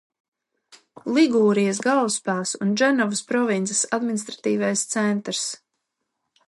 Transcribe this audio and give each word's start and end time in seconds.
Ligūrijas 1.17 1.81
galvaspilsēta 1.87 2.63
un 2.67 2.73
Dženovas 2.81 3.23
provinces 3.33 3.85
administratīvais 3.99 4.87
centrs. 4.97 5.45